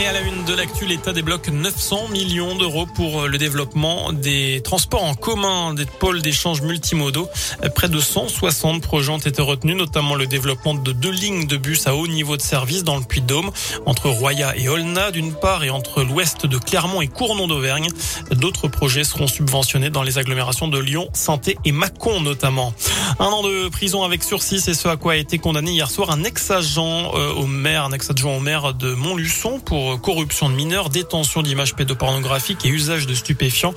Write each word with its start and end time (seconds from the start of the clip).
Et 0.00 0.06
à 0.06 0.12
la 0.12 0.20
une 0.20 0.44
de 0.44 0.54
l'actu, 0.54 0.86
l'État 0.86 1.12
débloque 1.12 1.48
900 1.48 2.08
millions 2.08 2.54
d'euros 2.54 2.86
pour 2.86 3.26
le 3.26 3.36
développement 3.36 4.12
des 4.12 4.60
transports 4.62 5.02
en 5.02 5.14
commun, 5.14 5.74
des 5.74 5.86
pôles 5.86 6.22
d'échange 6.22 6.62
multimodaux. 6.62 7.28
Près 7.74 7.88
de 7.88 7.98
160 7.98 8.80
projets 8.80 9.10
ont 9.10 9.18
été 9.18 9.42
retenus, 9.42 9.74
notamment 9.74 10.14
le 10.14 10.28
développement 10.28 10.74
de 10.74 10.92
deux 10.92 11.10
lignes 11.10 11.48
de 11.48 11.56
bus 11.56 11.88
à 11.88 11.96
haut 11.96 12.06
niveau 12.06 12.36
de 12.36 12.42
service 12.42 12.84
dans 12.84 12.96
le 12.96 13.02
Puy-de-Dôme, 13.02 13.50
entre 13.86 14.08
Roya 14.08 14.56
et 14.56 14.68
Olna 14.68 15.10
d'une 15.10 15.34
part 15.34 15.64
et 15.64 15.70
entre 15.70 16.04
l'ouest 16.04 16.46
de 16.46 16.58
Clermont 16.58 17.00
et 17.00 17.08
Cournon 17.08 17.48
d'Auvergne. 17.48 17.88
D'autres 18.30 18.68
projets 18.68 19.02
seront 19.02 19.26
subventionnés 19.26 19.90
dans 19.90 20.04
les 20.04 20.18
agglomérations 20.18 20.68
de 20.68 20.78
Lyon, 20.78 21.08
saint 21.12 21.40
et 21.64 21.72
Mâcon 21.72 22.20
notamment. 22.20 22.72
Un 23.18 23.26
an 23.26 23.42
de 23.42 23.68
prison 23.68 24.04
avec 24.04 24.22
sursis, 24.22 24.60
c'est 24.60 24.74
ce 24.74 24.86
à 24.86 24.96
quoi 24.96 25.14
a 25.14 25.16
été 25.16 25.38
condamné 25.38 25.72
hier 25.72 25.90
soir 25.90 26.12
un 26.12 26.22
ex-agent 26.22 27.14
euh, 27.16 27.32
au 27.32 27.46
maire, 27.46 27.84
un 27.84 27.92
ex-adjoint 27.92 28.36
au 28.36 28.40
maire 28.40 28.74
de 28.74 28.94
Montluçon 28.94 29.58
pour 29.58 29.87
corruption 29.96 30.48
de 30.48 30.54
mineurs, 30.54 30.90
détention 30.90 31.42
d'images 31.42 31.74
pédopornographiques 31.74 32.64
et 32.64 32.68
usage 32.68 33.06
de 33.06 33.14
stupéfiants. 33.14 33.74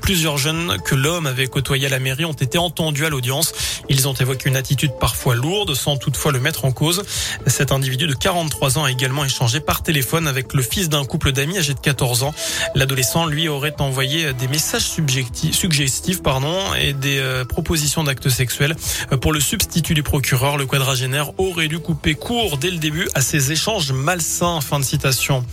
Plusieurs 0.00 0.38
jeunes 0.38 0.78
que 0.84 0.94
l'homme 0.94 1.26
avait 1.26 1.46
côtoyé 1.46 1.86
à 1.86 1.90
la 1.90 1.98
mairie 1.98 2.24
ont 2.24 2.32
été 2.32 2.58
entendus 2.58 3.06
à 3.06 3.10
l'audience. 3.10 3.52
Ils 3.88 4.08
ont 4.08 4.14
évoqué 4.14 4.48
une 4.48 4.56
attitude 4.56 4.92
parfois 5.00 5.34
lourde 5.34 5.74
sans 5.74 5.96
toutefois 5.96 6.32
le 6.32 6.40
mettre 6.40 6.64
en 6.64 6.72
cause. 6.72 7.02
Cet 7.46 7.72
individu 7.72 8.06
de 8.06 8.14
43 8.14 8.78
ans 8.78 8.84
a 8.84 8.90
également 8.90 9.24
échangé 9.24 9.60
par 9.60 9.82
téléphone 9.82 10.26
avec 10.26 10.54
le 10.54 10.62
fils 10.62 10.88
d'un 10.88 11.04
couple 11.04 11.32
d'amis 11.32 11.58
âgé 11.58 11.74
de 11.74 11.80
14 11.80 12.22
ans. 12.22 12.34
L'adolescent 12.74 13.26
lui 13.26 13.48
aurait 13.48 13.74
envoyé 13.80 14.32
des 14.32 14.48
messages 14.48 14.82
suggestifs 14.82 16.22
pardon, 16.22 16.56
et 16.74 16.92
des 16.92 17.18
euh, 17.18 17.44
propositions 17.44 18.04
d'actes 18.04 18.28
sexuels. 18.28 18.76
Pour 19.20 19.32
le 19.32 19.40
substitut 19.40 19.94
du 19.94 20.02
procureur, 20.02 20.56
le 20.56 20.66
quadragénaire 20.66 21.38
aurait 21.38 21.68
dû 21.68 21.78
couper 21.78 22.14
court 22.14 22.58
dès 22.58 22.70
le 22.70 22.78
début 22.78 23.08
à 23.14 23.20
ces 23.20 23.52
échanges 23.52 23.92
malsains. 23.92 24.60
Fin 24.60 24.80
de 24.80 24.84
citation. 24.84 25.44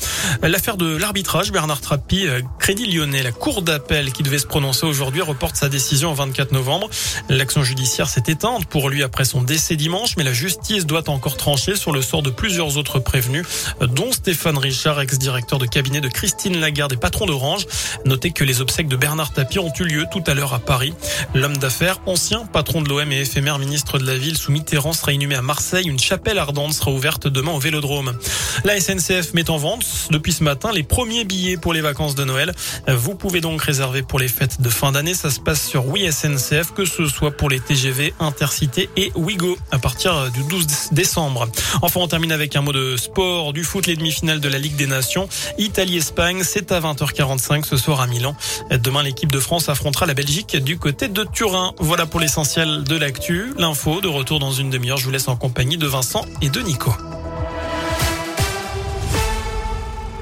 L'affaire 0.41 0.77
de 0.77 0.95
l'arbitrage, 0.95 1.52
Bernard 1.52 1.81
Trappi, 1.81 2.28
euh, 2.28 2.42
Crédit 2.59 2.86
Lyonnais, 2.86 3.23
la 3.23 3.31
cour 3.31 3.61
d'appel 3.61 4.11
qui 4.11 4.23
devait 4.23 4.39
se 4.39 4.47
prononcer 4.47 4.86
aujourd'hui 4.86 5.22
reporte 5.22 5.56
sa 5.56 5.69
décision 5.69 6.11
au 6.11 6.16
24 6.16 6.52
novembre. 6.52 6.89
L'action 7.30 7.64
judiciaire 7.64 8.08
s'est 8.08 8.23
éteinte 8.28 8.66
pour 8.66 8.89
lui 8.89 9.03
après 9.03 9.25
son 9.25 9.41
décès 9.41 9.75
dimanche, 9.75 10.16
mais 10.17 10.23
la 10.23 10.33
justice 10.33 10.86
doit 10.86 11.09
encore 11.09 11.38
trancher 11.38 11.75
sur 11.75 11.91
le 11.91 12.02
sort 12.02 12.22
de 12.22 12.30
plusieurs 12.30 12.78
autres 12.78 13.00
prévenus, 13.00 13.45
dont 13.81 14.11
Stéphane 14.11 14.58
Richard, 14.58 15.00
ex-directeur 15.02 15.59
de 15.59 15.66
cabinet 15.66 16.02
de 16.02 16.08
Christine 16.08 16.59
Lagarde 16.59 16.94
et 16.94 16.97
patron 16.97 17.25
d'Orange. 17.25 17.66
Notez 18.06 18.31
que 18.31 18.44
les 18.44 18.61
obsèques 18.61 18.88
de 18.88 18.95
Bernard 18.95 19.34
Tapie 19.34 19.59
ont 19.59 19.73
eu 19.80 19.84
lieu 19.84 20.06
tout 20.11 20.23
à 20.28 20.34
l'heure 20.34 20.53
à 20.53 20.59
Paris. 20.59 20.94
L'homme 21.34 21.58
d'affaires, 21.58 22.00
ancien 22.06 22.45
patron 22.45 22.81
de 22.81 22.89
l'OM 22.89 23.11
et 23.11 23.22
éphémère 23.22 23.59
ministre 23.59 24.00
de 24.00 24.06
la 24.06 24.17
ville 24.17 24.38
sous 24.38 24.52
Mitterrand 24.52 24.94
sera 24.94 25.11
inhumé 25.11 25.36
à 25.36 25.41
Marseille. 25.41 25.88
Une 25.88 26.00
chapelle 26.00 26.38
ardente 26.38 26.73
sera 26.73 26.91
ouverte 26.91 27.28
demain 27.28 27.52
au 27.52 27.59
Vélodrome. 27.59 28.17
La 28.63 28.80
SNCF 28.80 29.34
met 29.34 29.50
en 29.50 29.58
vente 29.58 29.84
depuis 30.11 30.33
ce 30.33 30.43
matin 30.43 30.71
les 30.71 30.83
premiers 30.83 31.23
billets 31.23 31.57
pour 31.57 31.73
les 31.73 31.81
vacances 31.81 32.15
de 32.15 32.23
Noël. 32.23 32.53
Vous 32.87 33.15
pouvez 33.15 33.41
donc 33.41 33.61
réserver 33.61 34.01
pour 34.01 34.19
les 34.19 34.27
fêtes 34.27 34.61
de 34.61 34.69
fin 34.69 34.91
d'année. 34.91 35.13
Ça 35.13 35.29
se 35.29 35.39
passe 35.39 35.65
sur 35.65 35.87
Oui 35.87 36.11
SNCF, 36.11 36.73
que 36.73 36.85
ce 36.85 37.05
soit 37.05 37.31
pour 37.31 37.49
les 37.49 37.59
TGV, 37.59 38.13
Intercité 38.19 38.89
et 38.95 39.11
Wigo 39.15 39.57
à 39.71 39.79
partir 39.79 40.31
du 40.31 40.43
12 40.43 40.89
décembre. 40.91 41.47
Enfin, 41.81 41.99
on 41.99 42.07
termine 42.07 42.31
avec 42.31 42.55
un 42.55 42.61
mot 42.61 42.73
de 42.73 42.97
sport, 42.97 43.53
du 43.53 43.63
foot, 43.63 43.87
les 43.87 43.95
demi-finales 43.95 44.39
de 44.39 44.49
la 44.49 44.57
Ligue 44.57 44.75
des 44.75 44.87
Nations. 44.87 45.27
Italie-Espagne, 45.57 46.43
c'est 46.43 46.71
à 46.71 46.79
20h45 46.79 47.65
ce 47.65 47.77
soir 47.77 48.01
à 48.01 48.07
Milan. 48.07 48.35
Demain, 48.71 49.03
l'équipe 49.03 49.31
de 49.31 49.39
France 49.39 49.69
affrontera 49.69 50.05
la 50.05 50.13
Belgique 50.13 50.57
du 50.57 50.77
côté 50.77 51.07
de 51.07 51.23
Turin. 51.23 51.73
Voilà 51.79 52.05
pour 52.05 52.19
l'essentiel 52.19 52.83
de 52.83 52.95
l'actu. 52.95 53.53
L'info 53.57 54.01
de 54.01 54.07
retour 54.07 54.39
dans 54.39 54.51
une 54.51 54.69
demi-heure. 54.69 54.97
Je 54.97 55.05
vous 55.05 55.11
laisse 55.11 55.27
en 55.27 55.35
compagnie 55.35 55.77
de 55.77 55.87
Vincent 55.87 56.25
et 56.41 56.49
de 56.49 56.59
Nico. 56.61 56.93